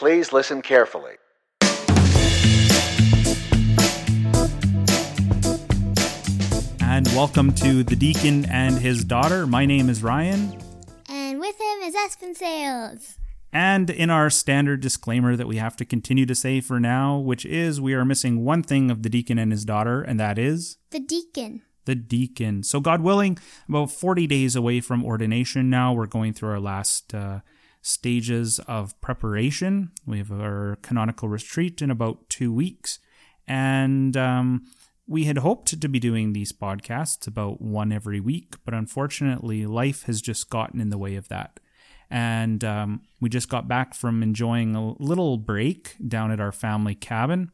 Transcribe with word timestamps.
Please 0.00 0.32
listen 0.32 0.62
carefully. 0.62 1.16
And 6.82 7.06
welcome 7.08 7.52
to 7.56 7.84
The 7.84 7.96
Deacon 7.96 8.46
and 8.46 8.78
His 8.78 9.04
Daughter. 9.04 9.46
My 9.46 9.64
name 9.66 9.88
is 9.88 10.02
Ryan. 10.02 10.58
And 11.08 11.38
with 11.38 11.60
him 11.60 11.82
is 11.82 11.94
Aspen 11.94 12.34
Sales. 12.34 13.18
And 13.52 13.90
in 13.90 14.10
our 14.10 14.30
standard 14.30 14.80
disclaimer 14.80 15.36
that 15.36 15.46
we 15.46 15.56
have 15.58 15.76
to 15.76 15.84
continue 15.84 16.24
to 16.26 16.34
say 16.34 16.60
for 16.60 16.80
now, 16.80 17.18
which 17.18 17.44
is 17.44 17.80
we 17.80 17.94
are 17.94 18.04
missing 18.04 18.44
one 18.44 18.62
thing 18.62 18.90
of 18.90 19.02
The 19.02 19.10
Deacon 19.10 19.38
and 19.38 19.52
His 19.52 19.64
Daughter, 19.64 20.02
and 20.02 20.18
that 20.18 20.38
is 20.38 20.78
The 20.92 21.00
Deacon. 21.00 21.60
the 21.84 21.94
deacon. 21.94 22.62
So, 22.62 22.80
God 22.80 23.02
willing, 23.02 23.38
about 23.68 23.90
40 23.90 24.26
days 24.26 24.56
away 24.56 24.80
from 24.80 25.04
ordination 25.04 25.68
now. 25.70 25.92
We're 25.92 26.06
going 26.06 26.32
through 26.32 26.50
our 26.50 26.60
last 26.60 27.14
uh, 27.14 27.40
stages 27.82 28.58
of 28.60 28.98
preparation. 29.00 29.90
We 30.06 30.18
have 30.18 30.32
our 30.32 30.78
canonical 30.82 31.28
retreat 31.28 31.80
in 31.82 31.90
about 31.90 32.28
two 32.28 32.52
weeks. 32.52 32.98
And 33.46 34.16
um, 34.16 34.66
we 35.06 35.24
had 35.24 35.38
hoped 35.38 35.80
to 35.80 35.88
be 35.88 35.98
doing 35.98 36.32
these 36.32 36.52
podcasts 36.52 37.26
about 37.26 37.60
one 37.60 37.90
every 37.90 38.20
week, 38.20 38.54
but 38.64 38.74
unfortunately, 38.74 39.66
life 39.66 40.04
has 40.04 40.20
just 40.20 40.50
gotten 40.50 40.80
in 40.80 40.90
the 40.90 40.98
way 40.98 41.16
of 41.16 41.28
that. 41.28 41.58
And 42.10 42.62
um, 42.64 43.02
we 43.20 43.28
just 43.28 43.48
got 43.48 43.68
back 43.68 43.94
from 43.94 44.22
enjoying 44.22 44.74
a 44.74 44.92
little 45.02 45.36
break 45.36 45.96
down 46.06 46.30
at 46.30 46.40
our 46.40 46.52
family 46.52 46.94
cabin 46.94 47.50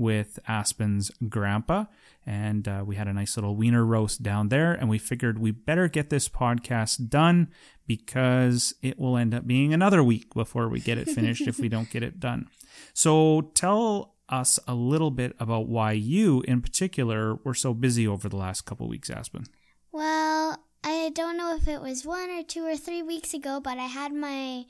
with 0.00 0.38
Aspen's 0.48 1.10
grandpa. 1.28 1.84
And 2.26 2.66
uh, 2.66 2.82
we 2.84 2.96
had 2.96 3.06
a 3.06 3.12
nice 3.12 3.36
little 3.36 3.54
wiener 3.54 3.84
roast 3.84 4.22
down 4.22 4.48
there. 4.48 4.72
And 4.72 4.88
we 4.88 4.98
figured 4.98 5.38
we 5.38 5.50
better 5.50 5.88
get 5.88 6.10
this 6.10 6.28
podcast 6.28 7.08
done 7.08 7.48
because 7.86 8.74
it 8.82 8.98
will 8.98 9.16
end 9.16 9.34
up 9.34 9.46
being 9.46 9.72
another 9.74 10.02
week 10.02 10.32
before 10.34 10.68
we 10.68 10.80
get 10.80 10.98
it 10.98 11.08
finished 11.08 11.46
if 11.46 11.58
we 11.58 11.68
don't 11.68 11.90
get 11.90 12.02
it 12.02 12.18
done. 12.18 12.48
So 12.94 13.50
tell 13.54 14.14
us 14.28 14.58
a 14.66 14.74
little 14.74 15.10
bit 15.10 15.34
about 15.38 15.68
why 15.68 15.92
you, 15.92 16.42
in 16.46 16.62
particular, 16.62 17.34
were 17.44 17.54
so 17.54 17.74
busy 17.74 18.06
over 18.06 18.28
the 18.28 18.36
last 18.36 18.62
couple 18.62 18.88
weeks, 18.88 19.10
Aspen. 19.10 19.44
Well, 19.92 20.56
I 20.82 21.10
don't 21.14 21.36
know 21.36 21.54
if 21.56 21.68
it 21.68 21.82
was 21.82 22.06
one 22.06 22.30
or 22.30 22.42
two 22.42 22.64
or 22.64 22.76
three 22.76 23.02
weeks 23.02 23.34
ago, 23.34 23.60
but 23.62 23.76
I 23.76 23.86
had 23.86 24.14
my 24.14 24.64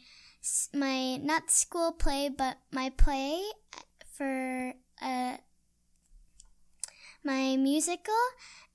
my 0.75 1.19
not 1.19 1.51
school 1.51 1.93
play, 1.93 2.31
but 2.31 2.57
my 2.73 2.91
play 2.91 3.43
for 4.17 4.75
uh, 5.03 5.37
my 7.25 7.57
musical, 7.57 8.15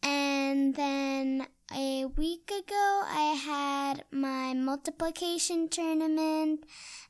and 0.03 0.75
then 0.75 1.47
a 1.73 2.05
week 2.05 2.51
ago 2.51 3.01
I 3.05 3.35
had 3.43 4.03
my 4.11 4.53
multiplication 4.53 5.67
tournament, 5.69 6.63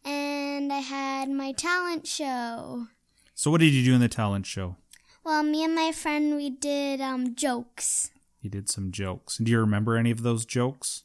and 0.03 0.72
I 0.72 0.80
had 0.80 1.30
my 1.30 1.52
talent 1.52 2.07
show. 2.07 2.88
So, 3.33 3.52
what 3.52 3.59
did 3.59 3.73
you 3.73 3.83
do 3.83 3.94
in 3.94 4.02
the 4.02 4.07
talent 4.07 4.45
show? 4.45 4.77
Well, 5.25 5.44
me 5.44 5.63
and 5.63 5.75
my 5.75 5.91
friend 5.91 6.35
we 6.35 6.50
did 6.50 7.02
um 7.02 7.35
jokes. 7.35 8.11
You 8.41 8.50
did 8.50 8.69
some 8.69 8.91
jokes. 8.91 9.38
Do 9.38 9.52
you 9.52 9.59
remember 9.59 9.97
any 9.97 10.11
of 10.11 10.22
those 10.23 10.45
jokes? 10.45 11.03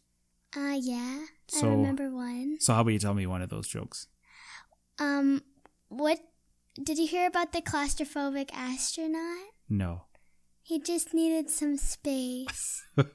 Uh 0.56 0.77
yeah, 0.80 1.24
So- 1.48 1.67
I 1.67 1.70
remember 1.70 2.11
one. 2.11 2.58
So, 2.61 2.74
how 2.74 2.83
about 2.83 2.92
you 2.92 2.98
tell 2.98 3.14
me 3.14 3.27
one 3.27 3.42
of 3.42 3.48
those 3.50 3.67
jokes? 3.67 4.06
Um, 4.98 5.42
what 5.89 6.19
did 6.75 6.99
you 6.99 7.07
hear 7.07 7.27
about 7.27 7.53
the 7.53 7.63
claustrophobic 7.63 8.51
astronaut? 8.53 9.53
No. 9.69 10.03
He 10.63 10.81
just 10.81 11.15
needed 11.15 11.51
some 11.51 11.77
space. 11.77 12.85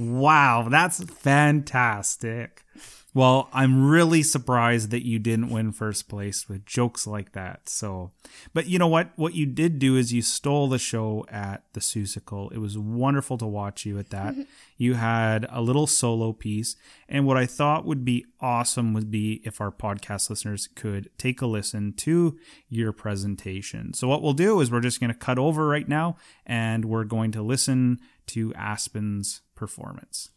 Wow, 0.00 0.66
that's 0.70 1.04
fantastic. 1.04 2.64
Well, 3.12 3.48
I'm 3.52 3.88
really 3.88 4.22
surprised 4.22 4.90
that 4.90 5.04
you 5.04 5.18
didn't 5.18 5.50
win 5.50 5.72
first 5.72 6.08
place 6.08 6.48
with 6.48 6.64
jokes 6.64 7.08
like 7.08 7.32
that. 7.32 7.68
So, 7.68 8.12
but 8.54 8.66
you 8.66 8.78
know 8.78 8.86
what? 8.86 9.10
What 9.16 9.34
you 9.34 9.46
did 9.46 9.80
do 9.80 9.96
is 9.96 10.12
you 10.12 10.22
stole 10.22 10.68
the 10.68 10.78
show 10.78 11.26
at 11.28 11.64
the 11.72 11.80
Seussical. 11.80 12.52
It 12.52 12.58
was 12.58 12.78
wonderful 12.78 13.36
to 13.38 13.46
watch 13.46 13.84
you 13.84 13.98
at 13.98 14.10
that. 14.10 14.36
you 14.76 14.94
had 14.94 15.44
a 15.50 15.60
little 15.60 15.88
solo 15.88 16.32
piece. 16.32 16.76
And 17.08 17.26
what 17.26 17.36
I 17.36 17.46
thought 17.46 17.84
would 17.84 18.04
be 18.04 18.26
awesome 18.40 18.94
would 18.94 19.10
be 19.10 19.42
if 19.44 19.60
our 19.60 19.72
podcast 19.72 20.30
listeners 20.30 20.68
could 20.76 21.10
take 21.18 21.42
a 21.42 21.46
listen 21.46 21.92
to 21.94 22.38
your 22.68 22.92
presentation. 22.92 23.92
So, 23.92 24.06
what 24.06 24.22
we'll 24.22 24.34
do 24.34 24.60
is 24.60 24.70
we're 24.70 24.80
just 24.80 25.00
going 25.00 25.12
to 25.12 25.18
cut 25.18 25.38
over 25.38 25.66
right 25.66 25.88
now 25.88 26.16
and 26.46 26.84
we're 26.84 27.04
going 27.04 27.32
to 27.32 27.42
listen 27.42 27.98
to 28.28 28.54
Aspen's 28.54 29.42
performance. 29.56 30.30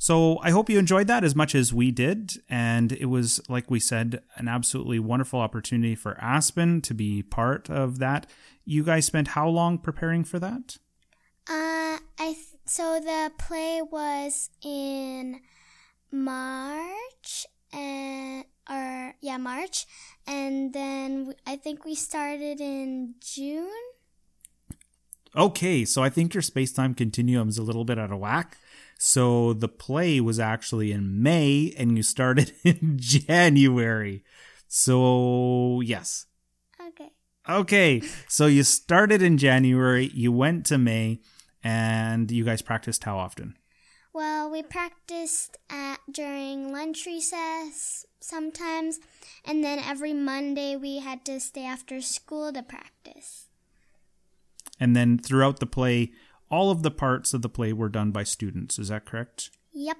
So 0.00 0.38
I 0.38 0.50
hope 0.50 0.70
you 0.70 0.78
enjoyed 0.78 1.08
that 1.08 1.24
as 1.24 1.36
much 1.36 1.54
as 1.54 1.74
we 1.74 1.90
did. 1.90 2.32
And 2.48 2.90
it 2.92 3.04
was, 3.04 3.38
like 3.50 3.70
we 3.70 3.78
said, 3.78 4.22
an 4.36 4.48
absolutely 4.48 4.98
wonderful 4.98 5.38
opportunity 5.38 5.94
for 5.94 6.16
Aspen 6.18 6.80
to 6.80 6.94
be 6.94 7.22
part 7.22 7.68
of 7.68 7.98
that. 7.98 8.26
You 8.64 8.82
guys 8.82 9.04
spent 9.04 9.28
how 9.28 9.46
long 9.46 9.76
preparing 9.76 10.24
for 10.24 10.38
that? 10.38 10.78
Uh, 11.46 12.00
I 12.18 12.32
th- 12.32 12.46
so 12.64 12.98
the 12.98 13.30
play 13.36 13.82
was 13.82 14.48
in 14.64 15.42
March 16.10 17.46
and 17.70 18.46
or 18.70 19.14
yeah 19.20 19.36
March, 19.36 19.84
and 20.26 20.72
then 20.72 21.34
I 21.46 21.56
think 21.56 21.84
we 21.84 21.94
started 21.94 22.58
in 22.58 23.16
June. 23.20 23.68
Okay, 25.36 25.84
so 25.84 26.02
I 26.02 26.08
think 26.08 26.32
your 26.32 26.42
space 26.42 26.72
time 26.72 26.94
continuum 26.94 27.50
is 27.50 27.58
a 27.58 27.62
little 27.62 27.84
bit 27.84 27.98
out 27.98 28.12
of 28.12 28.18
whack. 28.18 28.56
So 29.02 29.54
the 29.54 29.66
play 29.66 30.20
was 30.20 30.38
actually 30.38 30.92
in 30.92 31.22
May 31.22 31.72
and 31.78 31.96
you 31.96 32.02
started 32.02 32.52
in 32.64 32.98
January. 32.98 34.22
So, 34.68 35.80
yes. 35.80 36.26
Okay. 36.88 37.10
Okay, 37.48 38.02
so 38.28 38.44
you 38.44 38.62
started 38.62 39.22
in 39.22 39.38
January, 39.38 40.10
you 40.12 40.30
went 40.30 40.66
to 40.66 40.76
May, 40.76 41.20
and 41.64 42.30
you 42.30 42.44
guys 42.44 42.60
practiced 42.60 43.04
how 43.04 43.16
often? 43.16 43.56
Well, 44.12 44.50
we 44.50 44.62
practiced 44.62 45.56
at 45.70 46.00
during 46.12 46.70
lunch 46.70 47.06
recess 47.06 48.04
sometimes, 48.20 49.00
and 49.46 49.64
then 49.64 49.78
every 49.78 50.12
Monday 50.12 50.76
we 50.76 50.98
had 50.98 51.24
to 51.24 51.40
stay 51.40 51.64
after 51.64 52.02
school 52.02 52.52
to 52.52 52.62
practice. 52.62 53.46
And 54.78 54.94
then 54.94 55.16
throughout 55.16 55.58
the 55.58 55.66
play, 55.66 56.12
all 56.50 56.70
of 56.70 56.82
the 56.82 56.90
parts 56.90 57.32
of 57.32 57.42
the 57.42 57.48
play 57.48 57.72
were 57.72 57.88
done 57.88 58.10
by 58.10 58.24
students. 58.24 58.78
Is 58.78 58.88
that 58.88 59.06
correct? 59.06 59.50
Yep. 59.72 59.96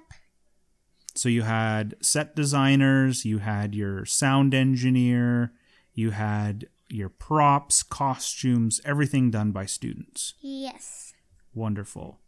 So 1.15 1.29
you 1.29 1.43
had 1.43 1.95
set 2.01 2.35
designers, 2.35 3.25
you 3.25 3.39
had 3.39 3.75
your 3.75 4.05
sound 4.05 4.53
engineer, 4.53 5.51
you 5.93 6.11
had 6.11 6.67
your 6.89 7.09
props, 7.09 7.83
costumes, 7.83 8.79
everything 8.85 9.31
done 9.31 9.51
by 9.51 9.65
students. 9.65 10.33
Yes. 10.41 11.13
Wonderful. 11.53 12.19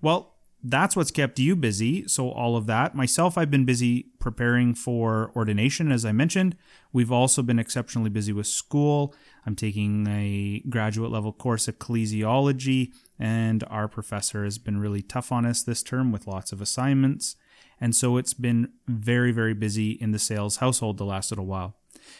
Well, 0.00 0.31
that's 0.62 0.94
what's 0.94 1.10
kept 1.10 1.38
you 1.38 1.56
busy. 1.56 2.06
So, 2.06 2.30
all 2.30 2.56
of 2.56 2.66
that. 2.66 2.94
Myself, 2.94 3.36
I've 3.36 3.50
been 3.50 3.64
busy 3.64 4.06
preparing 4.20 4.74
for 4.74 5.32
ordination, 5.34 5.90
as 5.90 6.04
I 6.04 6.12
mentioned. 6.12 6.56
We've 6.92 7.10
also 7.10 7.42
been 7.42 7.58
exceptionally 7.58 8.10
busy 8.10 8.32
with 8.32 8.46
school. 8.46 9.14
I'm 9.44 9.56
taking 9.56 10.06
a 10.06 10.62
graduate 10.68 11.10
level 11.10 11.32
course, 11.32 11.66
ecclesiology, 11.66 12.92
and 13.18 13.64
our 13.68 13.88
professor 13.88 14.44
has 14.44 14.58
been 14.58 14.78
really 14.78 15.02
tough 15.02 15.32
on 15.32 15.44
us 15.44 15.62
this 15.62 15.82
term 15.82 16.12
with 16.12 16.28
lots 16.28 16.52
of 16.52 16.60
assignments. 16.60 17.34
And 17.80 17.96
so, 17.96 18.16
it's 18.16 18.34
been 18.34 18.68
very, 18.86 19.32
very 19.32 19.54
busy 19.54 19.92
in 19.92 20.12
the 20.12 20.18
sales 20.20 20.58
household 20.58 20.98
the 20.98 21.04
last 21.04 21.32
little 21.32 21.46
while. 21.46 21.76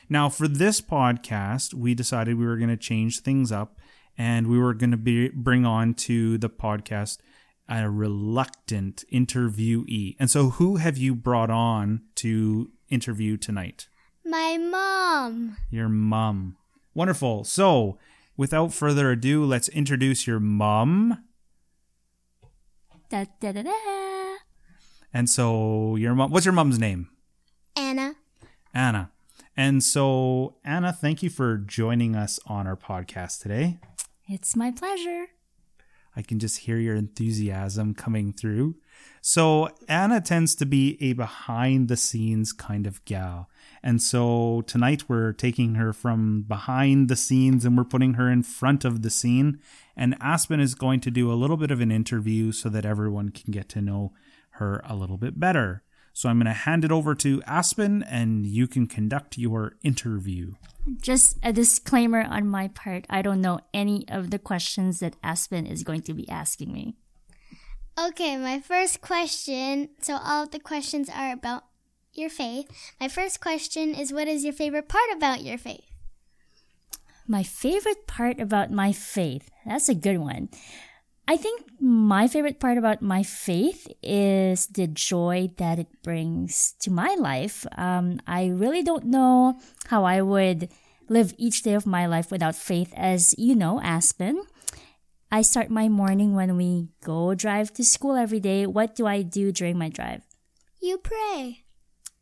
Now, 0.09 0.29
for 0.29 0.49
this 0.49 0.81
podcast, 0.81 1.75
we 1.75 1.95
decided 1.95 2.39
we 2.39 2.47
were 2.47 2.57
going 2.57 2.71
to 2.71 2.77
change 2.77 3.21
things 3.21 3.53
up 3.53 3.79
and 4.19 4.49
we 4.49 4.59
were 4.59 4.75
going 4.75 4.91
to 4.91 4.97
be 4.97 5.29
bring 5.29 5.65
on 5.65 5.95
to 5.95 6.39
the 6.39 6.51
podcast 6.51 7.19
a 7.81 7.91
reluctant 7.91 9.05
interviewee. 9.13 10.17
And 10.19 10.31
so, 10.31 10.51
who 10.51 10.77
have 10.77 10.97
you 10.99 11.15
brought 11.15 11.51
on 11.51 12.03
to 12.17 12.71
interview 12.89 13.37
tonight? 13.37 13.89
My 14.25 14.57
mom. 14.59 15.57
Your 15.71 15.89
mom. 15.89 16.57
Wonderful. 16.95 17.45
So, 17.45 17.99
without 18.37 18.73
further 18.73 19.11
ado, 19.11 19.45
let's 19.45 19.69
introduce 19.69 20.27
your 20.27 20.41
mom. 20.41 21.25
Da, 23.09 23.27
da, 23.41 23.53
da, 23.53 23.63
da. 23.63 24.37
And 25.13 25.29
so, 25.29 25.97
your 25.97 26.15
mom, 26.15 26.31
what's 26.31 26.47
your 26.47 26.55
mom's 26.55 26.79
name? 26.79 27.09
Anna. 27.77 28.15
Anna. 28.73 29.11
And 29.57 29.83
so, 29.83 30.57
Anna, 30.65 30.93
thank 30.93 31.23
you 31.23 31.29
for 31.29 31.59
joining 31.59 32.17
us 32.17 32.41
on 32.47 32.67
our 32.67 32.77
podcast 32.77 33.43
today. 33.43 33.79
It's 34.29 34.57
my 34.57 34.71
pleasure. 34.71 35.27
I 36.15 36.23
can 36.23 36.39
just 36.39 36.59
hear 36.59 36.79
your 36.79 36.95
enthusiasm 36.95 37.95
coming 37.95 38.33
through. 38.33 38.77
So, 39.21 39.69
Anna 39.89 40.21
tends 40.21 40.55
to 40.57 40.67
be 40.67 40.99
a 41.01 41.13
behind 41.13 41.89
the 41.89 41.97
scenes 41.97 42.53
kind 42.53 42.87
of 42.87 43.05
gal. 43.05 43.49
And 43.83 44.03
so, 44.03 44.63
tonight 44.67 45.09
we're 45.09 45.33
taking 45.33 45.77
her 45.77 45.93
from 45.93 46.43
behind 46.43 47.09
the 47.09 47.17
scenes 47.17 47.65
and 47.65 47.77
we're 47.77 47.85
putting 47.85 48.15
her 48.15 48.31
in 48.31 48.43
front 48.43 48.85
of 48.85 49.03
the 49.03 49.11
scene. 49.11 49.61
And 49.97 50.17
Aspen 50.21 50.61
is 50.61 50.75
going 50.75 51.01
to 51.01 51.11
do 51.11 51.33
a 51.33 51.35
little 51.35 51.57
bit 51.57 51.71
of 51.71 51.81
an 51.81 51.93
interview 51.93 52.53
so 52.53 52.69
that 52.69 52.85
everyone 52.85 53.31
can 53.31 53.53
get 53.53 53.69
to 53.71 53.81
know 53.81 54.13
her 54.57 54.83
a 54.85 54.95
little 54.95 55.17
bit 55.17 55.41
better. 55.41 55.83
So, 56.13 56.29
I'm 56.29 56.39
going 56.39 56.47
to 56.47 56.53
hand 56.53 56.85
it 56.85 56.93
over 56.93 57.15
to 57.17 57.43
Aspen 57.47 58.03
and 58.03 58.47
you 58.47 58.67
can 58.67 58.87
conduct 58.87 59.39
your 59.39 59.77
interview. 59.83 60.53
Just 61.01 61.39
a 61.43 61.53
disclaimer 61.53 62.23
on 62.23 62.49
my 62.49 62.69
part 62.69 63.07
I 63.09 63.23
don't 63.23 63.41
know 63.41 63.61
any 63.73 64.05
of 64.09 64.31
the 64.31 64.39
questions 64.39 65.01
that 65.01 65.17
Aspen 65.23 65.67
is 65.67 65.85
going 65.85 66.03
to 66.03 66.15
be 66.15 66.29
asking 66.29 66.73
me. 66.73 66.97
Okay, 67.99 68.37
my 68.37 68.59
first 68.61 69.01
question. 69.01 69.91
So, 70.01 70.19
all 70.23 70.45
of 70.45 70.51
the 70.51 70.59
questions 70.59 71.09
are 71.09 71.33
about 71.33 71.65
your 72.15 72.31
faith. 72.31 72.71
My 73.01 73.09
first 73.09 73.41
question 73.41 73.95
is 73.95 74.13
What 74.13 74.29
is 74.29 74.45
your 74.45 74.53
favorite 74.53 74.89
part 74.89 75.11
about 75.15 75.43
your 75.43 75.59
faith? 75.59 75.85
My 77.27 77.43
favorite 77.43 78.07
part 78.07 78.41
about 78.41 78.71
my 78.71 78.93
faith. 78.93 79.51
That's 79.65 79.89
a 79.89 79.95
good 79.95 80.19
one. 80.19 80.49
I 81.33 81.39
think 81.39 81.65
my 81.81 82.29
favorite 82.29 82.61
part 82.61 82.77
about 82.77 83.01
my 83.01 83.23
faith 83.23 83.89
is 84.03 84.67
the 84.67 84.87
joy 84.87 85.49
that 85.57 85.79
it 85.79 85.89
brings 86.03 86.75
to 86.81 86.91
my 86.91 87.17
life. 87.19 87.65
Um, 87.79 88.21
I 88.27 88.49
really 88.49 88.83
don't 88.83 89.07
know 89.07 89.59
how 89.87 90.05
I 90.05 90.21
would 90.21 90.69
live 91.09 91.33
each 91.39 91.63
day 91.63 91.73
of 91.73 91.87
my 91.87 92.05
life 92.05 92.31
without 92.31 92.55
faith, 92.55 92.93
as 92.95 93.35
you 93.39 93.55
know, 93.55 93.81
Aspen. 93.81 94.43
I 95.31 95.41
start 95.41 95.71
my 95.71 95.89
morning 95.89 96.35
when 96.35 96.55
we 96.59 96.89
go 97.03 97.35
drive 97.35 97.73
to 97.81 97.83
school 97.83 98.15
every 98.15 98.41
day. 98.41 98.67
What 98.67 98.95
do 98.95 99.07
I 99.07 99.23
do 99.23 99.53
during 99.53 99.79
my 99.79 99.89
drive? 99.89 100.21
You 100.83 100.99
pray. 100.99 101.65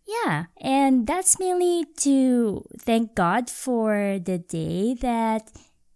Yeah, 0.06 0.44
and 0.60 1.04
that's 1.04 1.40
mainly 1.40 1.84
to 2.06 2.64
thank 2.78 3.16
God 3.16 3.50
for 3.50 4.20
the 4.22 4.38
day 4.38 4.94
that 5.02 5.50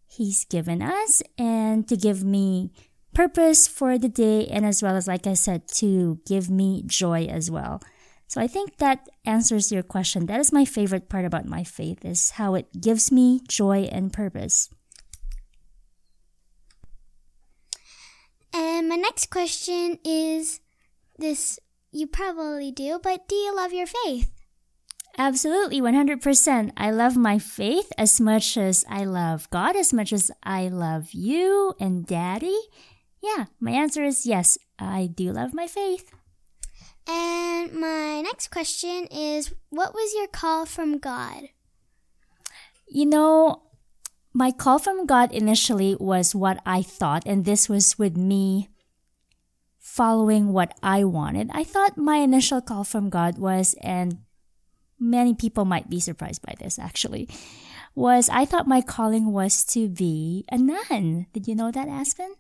He's 0.09 0.45
given 0.45 0.83
us 0.83 1.23
and 1.39 1.87
to 1.89 1.97
give 1.97 2.25
me 2.25 2.73
purpose 3.15 3.67
for 3.67 3.99
the 3.99 4.09
day, 4.09 4.47
and 4.47 4.67
as 4.67 4.83
well 4.83 4.97
as, 4.97 5.09
like 5.09 5.27
I 5.27 5.35
said, 5.35 5.69
to 5.77 6.21
give 6.27 6.51
me 6.51 6.83
joy 6.87 7.27
as 7.27 7.51
well. 7.51 7.81
So 8.27 8.41
I 8.41 8.47
think 8.47 8.79
that 8.79 9.09
answers 9.25 9.71
your 9.71 9.83
question. 9.83 10.27
That 10.27 10.41
is 10.41 10.53
my 10.53 10.65
favorite 10.65 11.09
part 11.09 11.25
about 11.25 11.47
my 11.47 11.63
faith 11.63 12.05
is 12.05 12.31
how 12.31 12.55
it 12.55 12.81
gives 12.81 13.13
me 13.13 13.41
joy 13.49 13.89
and 13.93 14.13
purpose. 14.13 14.69
And 18.53 18.89
my 18.89 18.97
next 18.97 19.31
question 19.31 19.99
is 20.05 20.61
this 21.19 21.59
you 21.93 22.07
probably 22.07 22.73
do, 22.73 22.99
but 23.03 23.29
do 23.29 23.37
you 23.37 23.55
love 23.55 23.73
your 23.73 23.87
faith? 23.87 24.31
Absolutely, 25.17 25.81
100%. 25.81 26.73
I 26.77 26.91
love 26.91 27.17
my 27.17 27.39
faith 27.39 27.93
as 27.97 28.21
much 28.21 28.57
as 28.57 28.85
I 28.89 29.05
love 29.05 29.49
God, 29.51 29.77
as 29.77 29.93
much 29.93 30.13
as 30.13 30.33
I 30.43 30.67
love 30.69 31.13
you 31.13 31.75
and 31.79 32.05
Daddy. 32.05 32.59
Yeah, 33.25 33.47
my 33.59 33.71
answer 33.71 34.05
is 34.05 34.26
yes, 34.26 34.59
I 34.79 35.09
do 35.09 35.32
love 35.32 35.55
my 35.55 35.67
faith. 35.67 36.12
And 37.09 37.73
my 37.73 38.21
next 38.21 38.50
question 38.50 39.09
is 39.11 39.55
What 39.71 39.94
was 39.94 40.12
your 40.12 40.29
call 40.29 40.67
from 40.67 40.99
God? 40.99 41.49
You 42.87 43.06
know, 43.06 43.62
my 44.35 44.50
call 44.53 44.79
from 44.79 45.06
God 45.06 45.32
initially 45.32 45.97
was 45.99 46.35
what 46.35 46.61
I 46.67 46.82
thought, 46.82 47.23
and 47.25 47.47
this 47.47 47.67
was 47.67 47.99
with 47.99 48.15
me 48.15 48.69
following 49.79 50.53
what 50.53 50.77
I 50.82 51.05
wanted. 51.05 51.49
I 51.55 51.65
thought 51.65 51.97
my 51.97 52.17
initial 52.19 52.61
call 52.61 52.85
from 52.85 53.09
God 53.09 53.38
was, 53.38 53.75
and 53.81 54.19
many 55.00 55.32
people 55.32 55.65
might 55.65 55.88
be 55.88 55.99
surprised 55.99 56.43
by 56.43 56.56
this 56.61 56.79
actually, 56.79 57.31
was 57.94 58.29
I 58.29 58.44
thought 58.44 58.69
my 58.69 58.82
calling 58.82 59.32
was 59.32 59.65
to 59.73 59.88
be 59.88 60.44
a 60.53 60.59
nun. 60.59 61.25
Did 61.32 61.49
you 61.49 61.55
know 61.55 61.70
that, 61.70 61.88
Aspen? 61.88 62.35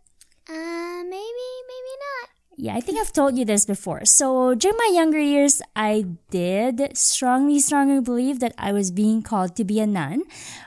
Uh, 0.48 1.02
maybe, 1.04 1.48
maybe 1.68 1.94
not. 2.04 2.28
Yeah, 2.56 2.76
I 2.76 2.80
think 2.80 2.98
I've 2.98 3.12
told 3.12 3.36
you 3.36 3.44
this 3.44 3.64
before. 3.64 4.04
So 4.04 4.54
during 4.54 4.76
my 4.76 4.90
younger 4.94 5.18
years, 5.18 5.60
I 5.74 6.04
did 6.30 6.96
strongly, 6.96 7.58
strongly 7.58 8.00
believe 8.00 8.40
that 8.40 8.54
I 8.56 8.72
was 8.72 8.90
being 8.90 9.22
called 9.22 9.56
to 9.56 9.64
be 9.64 9.80
a 9.80 9.86
nun. 9.86 10.22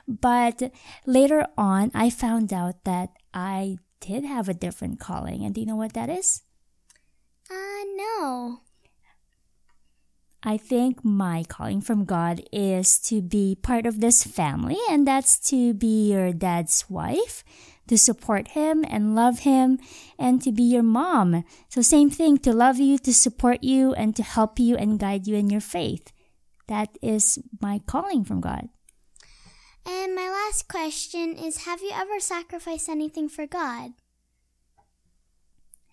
But 0.08 0.72
later 1.06 1.46
on, 1.58 1.92
I 1.94 2.10
found 2.10 2.52
out 2.52 2.84
that 2.84 3.12
I 3.34 3.78
did 4.02 4.26
have 4.26 4.50
a 4.50 4.54
different 4.54 5.00
calling. 5.00 5.46
And 5.46 5.56
do 5.56 5.62
you 5.62 5.68
know 5.68 5.76
what 5.76 5.94
that 5.94 6.10
is? 6.10 6.44
Uh, 7.50 7.84
no. 7.96 8.62
I 10.44 10.58
think 10.58 11.04
my 11.04 11.44
calling 11.48 11.82
from 11.82 12.06
God 12.06 12.42
is 12.52 13.00
to 13.10 13.22
be 13.22 13.56
part 13.56 13.86
of 13.86 14.00
this 14.00 14.24
family, 14.24 14.78
and 14.90 15.08
that's 15.08 15.40
to 15.50 15.74
be 15.74 16.12
your 16.12 16.32
dad's 16.32 16.86
wife, 16.90 17.44
to 17.88 17.98
support 17.98 18.50
him 18.50 18.86
and 18.88 19.16
love 19.16 19.40
him, 19.40 19.80
and 20.18 20.42
to 20.42 20.52
be 20.52 20.64
your 20.64 20.84
mom. 20.84 21.44
So, 21.70 21.82
same 21.82 22.10
thing 22.10 22.38
to 22.40 22.54
love 22.54 22.78
you, 22.80 22.98
to 23.00 23.14
support 23.14 23.64
you, 23.64 23.94
and 23.94 24.16
to 24.16 24.24
help 24.24 24.60
you 24.60 24.76
and 24.76 25.00
guide 25.00 25.28
you 25.28 25.36
in 25.36 25.50
your 25.50 25.62
faith. 25.62 26.12
That 26.68 26.98
is 27.02 27.40
my 27.62 27.80
calling 27.86 28.24
from 28.24 28.42
God. 28.42 28.70
And 29.86 30.16
my 30.16 30.30
last 30.30 30.68
question 30.68 31.36
is 31.38 31.66
Have 31.66 31.82
you 31.82 31.92
ever 31.94 32.20
sacrificed 32.20 32.90
anything 32.90 33.30
for 33.30 33.48
God? 33.48 33.92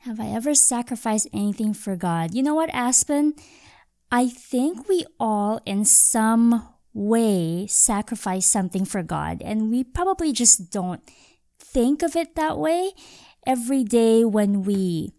Have 0.05 0.21
I 0.21 0.27
ever 0.27 0.55
sacrificed 0.55 1.29
anything 1.33 1.73
for 1.73 1.97
God? 1.97 2.35
You 2.35 2.43
know 2.43 2.55
what, 2.55 2.69
Aspen? 2.75 3.35
I 4.11 4.29
think 4.29 4.89
we 4.89 5.07
all, 5.19 5.61
in 5.65 5.85
some 5.85 6.69
way, 6.93 7.67
sacrifice 7.69 8.47
something 8.47 8.85
for 8.85 9.03
God, 9.03 9.43
and 9.43 9.71
we 9.71 9.83
probably 9.83 10.33
just 10.33 10.71
don't 10.71 11.03
think 11.75 12.03
of 12.03 12.17
it 12.17 12.37
that 12.37 12.57
way. 12.57 12.93
Every 13.47 13.85
day 13.85 14.25
when 14.25 14.63
we 14.63 15.13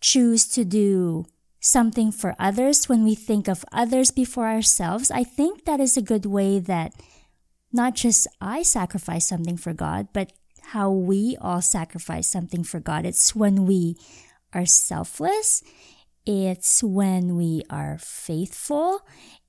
choose 0.00 0.48
to 0.48 0.64
do 0.64 1.26
something 1.60 2.12
for 2.12 2.34
others, 2.38 2.88
when 2.88 3.04
we 3.04 3.14
think 3.14 3.48
of 3.48 3.64
others 3.72 4.10
before 4.10 4.46
ourselves, 4.46 5.10
I 5.10 5.24
think 5.24 5.64
that 5.64 5.80
is 5.80 5.96
a 5.96 6.02
good 6.02 6.24
way 6.24 6.60
that 6.60 6.94
not 7.72 7.94
just 7.94 8.26
I 8.40 8.62
sacrifice 8.62 9.26
something 9.26 9.56
for 9.56 9.74
God, 9.74 10.08
but 10.12 10.32
how 10.72 10.90
we 10.90 11.36
all 11.40 11.60
sacrifice 11.60 12.28
something 12.28 12.64
for 12.64 12.80
God. 12.80 13.04
It's 13.04 13.34
when 13.34 13.66
we 13.66 13.96
are 14.52 14.66
selfless. 14.66 15.62
It's 16.24 16.82
when 16.82 17.36
we 17.36 17.62
are 17.70 17.98
faithful. 17.98 19.00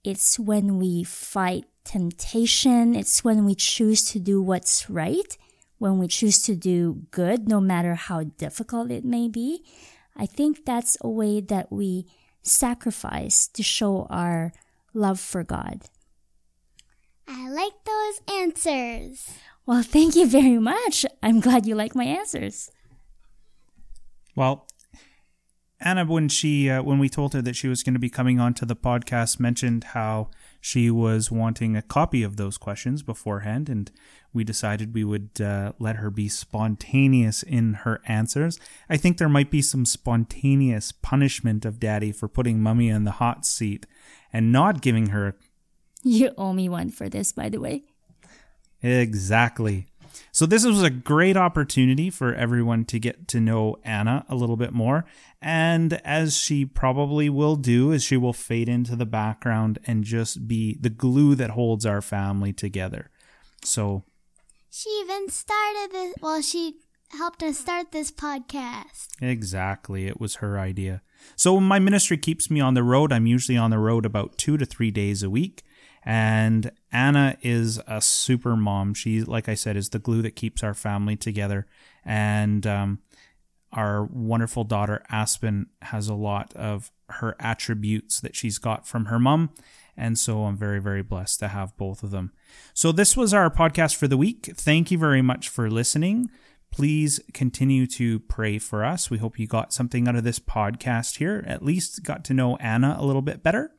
It's 0.03 0.37
when 0.37 0.77
we 0.77 1.03
fight 1.03 1.65
temptation. 1.85 2.95
It's 2.95 3.23
when 3.23 3.45
we 3.45 3.55
choose 3.55 4.03
to 4.11 4.19
do 4.19 4.41
what's 4.41 4.89
right, 4.89 5.37
when 5.77 5.97
we 5.99 6.07
choose 6.07 6.41
to 6.43 6.55
do 6.55 7.03
good, 7.11 7.47
no 7.47 7.59
matter 7.59 7.95
how 7.95 8.23
difficult 8.23 8.91
it 8.91 9.05
may 9.05 9.27
be. 9.27 9.63
I 10.15 10.25
think 10.25 10.65
that's 10.65 10.97
a 11.01 11.09
way 11.09 11.41
that 11.41 11.71
we 11.71 12.07
sacrifice 12.41 13.47
to 13.47 13.63
show 13.63 14.07
our 14.09 14.53
love 14.93 15.19
for 15.19 15.43
God. 15.43 15.83
I 17.27 17.49
like 17.49 17.73
those 17.85 18.35
answers. 18.35 19.29
Well, 19.65 19.83
thank 19.83 20.15
you 20.15 20.27
very 20.27 20.57
much. 20.57 21.05
I'm 21.21 21.39
glad 21.39 21.65
you 21.65 21.75
like 21.75 21.93
my 21.93 22.05
answers. 22.05 22.71
Well, 24.35 24.66
Anna, 25.79 26.05
when 26.05 26.27
she 26.27 26.69
uh, 26.69 26.81
when 26.81 26.97
we 26.97 27.07
told 27.07 27.33
her 27.33 27.41
that 27.43 27.55
she 27.55 27.67
was 27.67 27.83
going 27.83 27.93
to 27.93 27.99
be 27.99 28.09
coming 28.09 28.39
onto 28.39 28.65
the 28.65 28.75
podcast, 28.75 29.39
mentioned 29.39 29.83
how 29.83 30.29
she 30.59 30.89
was 30.89 31.29
wanting 31.31 31.75
a 31.75 31.83
copy 31.83 32.23
of 32.23 32.35
those 32.35 32.57
questions 32.57 33.03
beforehand, 33.03 33.69
and 33.69 33.91
we 34.33 34.43
decided 34.43 34.95
we 34.95 35.03
would 35.03 35.39
uh, 35.39 35.73
let 35.79 35.97
her 35.97 36.09
be 36.09 36.29
spontaneous 36.29 37.43
in 37.43 37.75
her 37.75 38.01
answers. 38.07 38.59
I 38.89 38.97
think 38.97 39.17
there 39.17 39.29
might 39.29 39.51
be 39.51 39.61
some 39.61 39.85
spontaneous 39.85 40.91
punishment 40.91 41.63
of 41.63 41.79
Daddy 41.79 42.11
for 42.11 42.27
putting 42.27 42.59
Mummy 42.59 42.89
in 42.89 43.03
the 43.03 43.11
hot 43.11 43.45
seat 43.45 43.85
and 44.33 44.51
not 44.51 44.81
giving 44.81 45.07
her 45.07 45.35
You 46.03 46.31
owe 46.37 46.53
me 46.53 46.69
one 46.69 46.89
for 46.89 47.07
this, 47.07 47.31
by 47.31 47.49
the 47.49 47.59
way. 47.59 47.83
Exactly. 48.81 49.87
So 50.31 50.45
this 50.45 50.65
was 50.65 50.83
a 50.83 50.89
great 50.89 51.37
opportunity 51.37 52.09
for 52.09 52.33
everyone 52.33 52.85
to 52.85 52.99
get 52.99 53.27
to 53.29 53.39
know 53.39 53.77
Anna 53.83 54.25
a 54.29 54.35
little 54.35 54.57
bit 54.57 54.73
more. 54.73 55.05
And 55.41 55.93
as 56.05 56.37
she 56.37 56.65
probably 56.65 57.29
will 57.29 57.55
do, 57.55 57.91
is 57.91 58.03
she 58.03 58.17
will 58.17 58.33
fade 58.33 58.69
into 58.69 58.95
the 58.95 59.05
background 59.05 59.79
and 59.85 60.03
just 60.03 60.47
be 60.47 60.77
the 60.79 60.89
glue 60.89 61.35
that 61.35 61.51
holds 61.51 61.85
our 61.85 62.01
family 62.01 62.53
together. 62.53 63.09
So 63.63 64.03
She 64.69 64.89
even 65.01 65.29
started 65.29 65.89
this. 65.91 66.15
Well, 66.21 66.41
she 66.41 66.75
helped 67.11 67.41
us 67.43 67.59
start 67.59 67.91
this 67.91 68.11
podcast. 68.11 69.07
Exactly. 69.21 70.07
It 70.07 70.19
was 70.19 70.35
her 70.35 70.59
idea. 70.59 71.01
So 71.35 71.59
my 71.59 71.79
ministry 71.79 72.17
keeps 72.17 72.49
me 72.49 72.59
on 72.59 72.73
the 72.73 72.83
road. 72.83 73.11
I'm 73.11 73.25
usually 73.25 73.57
on 73.57 73.71
the 73.71 73.79
road 73.79 74.05
about 74.05 74.37
two 74.37 74.57
to 74.57 74.65
three 74.65 74.91
days 74.91 75.23
a 75.23 75.29
week. 75.29 75.63
And 76.09 76.71
Anna 76.89 77.35
is 77.41 77.81
a 77.85 77.99
super 77.99 78.55
mom. 78.55 78.93
She, 78.93 79.23
like 79.23 79.49
I 79.49 79.55
said, 79.55 79.75
is 79.75 79.89
the 79.89 79.99
glue 79.99 80.21
that 80.21 80.37
keeps 80.37 80.63
our 80.63 80.73
family 80.73 81.17
together. 81.17 81.67
And 82.05 82.65
um, 82.65 82.99
our 83.73 84.05
wonderful 84.05 84.63
daughter 84.63 85.03
Aspen 85.09 85.65
has 85.81 86.07
a 86.07 86.13
lot 86.13 86.55
of 86.55 86.93
her 87.09 87.35
attributes 87.41 88.21
that 88.21 88.37
she's 88.37 88.57
got 88.57 88.87
from 88.87 89.07
her 89.07 89.19
mom. 89.19 89.49
And 89.97 90.17
so 90.17 90.45
I'm 90.45 90.55
very, 90.55 90.79
very 90.79 91.03
blessed 91.03 91.39
to 91.39 91.49
have 91.49 91.75
both 91.75 92.03
of 92.03 92.11
them. 92.11 92.31
So 92.73 92.93
this 92.93 93.17
was 93.17 93.33
our 93.33 93.49
podcast 93.49 93.97
for 93.97 94.07
the 94.07 94.15
week. 94.15 94.51
Thank 94.55 94.91
you 94.91 94.97
very 94.97 95.21
much 95.21 95.49
for 95.49 95.69
listening. 95.69 96.29
Please 96.71 97.19
continue 97.33 97.85
to 97.87 98.19
pray 98.19 98.59
for 98.59 98.85
us. 98.85 99.09
We 99.09 99.17
hope 99.17 99.37
you 99.37 99.47
got 99.47 99.73
something 99.73 100.07
out 100.07 100.15
of 100.15 100.23
this 100.23 100.39
podcast 100.39 101.17
here, 101.17 101.43
at 101.47 101.65
least 101.65 102.03
got 102.03 102.23
to 102.25 102.33
know 102.33 102.55
Anna 102.57 102.95
a 102.97 103.05
little 103.05 103.21
bit 103.21 103.43
better. 103.43 103.71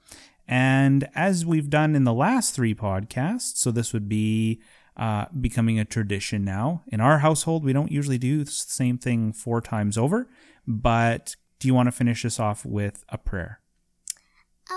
And 0.49 1.09
as 1.15 1.45
we've 1.45 1.69
done 1.69 1.95
in 1.95 2.05
the 2.05 2.15
last 2.15 2.55
three 2.55 2.75
podcasts, 2.75 3.59
so 3.59 3.71
this 3.71 3.93
would 3.93 4.09
be 4.09 4.63
uh, 4.97 5.27
becoming 5.39 5.79
a 5.79 5.85
tradition 5.85 6.45
now. 6.45 6.83
In 6.89 7.01
our 7.01 7.19
household, 7.19 7.65
we 7.65 7.75
don't 7.75 7.93
usually 7.93 8.19
do 8.19 8.43
the 8.43 8.51
same 8.51 8.97
thing 8.97 9.33
four 9.33 9.61
times 9.61 9.99
over, 9.99 10.29
but 10.67 11.37
do 11.61 11.69
you 11.69 11.75
want 11.75 11.87
to 11.87 11.93
finish 11.93 12.23
this 12.23 12.41
off 12.41 12.65
with 12.65 13.05
a 13.11 13.19
prayer? 13.19 13.61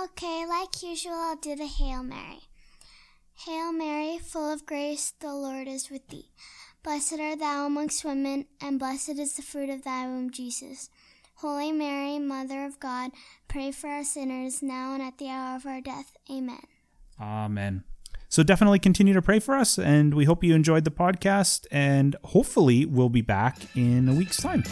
Okay, 0.03 0.45
like 0.45 0.83
usual, 0.83 1.13
I'll 1.13 1.35
do 1.37 1.55
the 1.55 1.67
Hail 1.67 2.03
Mary. 2.03 2.41
Hail 3.45 3.71
Mary, 3.71 4.19
full 4.19 4.51
of 4.51 4.65
grace, 4.65 5.13
the 5.19 5.33
Lord 5.33 5.67
is 5.67 5.89
with 5.89 6.07
thee. 6.09 6.31
Blessed 6.83 7.19
art 7.19 7.39
thou 7.39 7.65
amongst 7.65 8.03
women, 8.03 8.45
and 8.59 8.77
blessed 8.77 9.19
is 9.19 9.35
the 9.35 9.41
fruit 9.41 9.69
of 9.69 9.83
thy 9.83 10.05
womb, 10.05 10.31
Jesus. 10.31 10.89
Holy 11.41 11.71
Mary, 11.71 12.19
Mother 12.19 12.65
of 12.65 12.79
God, 12.79 13.09
pray 13.47 13.71
for 13.71 13.87
our 13.87 14.03
sinners, 14.03 14.61
now 14.61 14.93
and 14.93 15.01
at 15.01 15.17
the 15.17 15.27
hour 15.27 15.55
of 15.55 15.65
our 15.65 15.81
death. 15.81 16.15
Amen. 16.29 16.61
Amen. 17.19 17.83
So 18.29 18.43
definitely 18.43 18.77
continue 18.77 19.15
to 19.15 19.23
pray 19.23 19.39
for 19.39 19.55
us, 19.55 19.79
and 19.79 20.13
we 20.13 20.25
hope 20.25 20.43
you 20.43 20.53
enjoyed 20.53 20.83
the 20.83 20.91
podcast, 20.91 21.65
and 21.71 22.15
hopefully 22.25 22.85
we'll 22.85 23.09
be 23.09 23.21
back 23.21 23.57
in 23.75 24.07
a 24.07 24.13
week's 24.13 24.37
time. 24.37 24.63